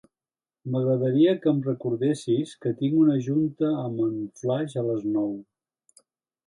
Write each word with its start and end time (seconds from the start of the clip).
M'agradaria 0.75 1.33
que 1.43 1.51
em 1.51 1.59
recordessis 1.67 2.55
que 2.65 2.73
tinc 2.81 2.97
una 3.03 3.19
junta 3.29 3.71
amb 3.85 4.03
en 4.09 4.19
Flaix 4.43 4.79
a 4.83 4.87
les 4.91 5.09
nou. 5.17 5.35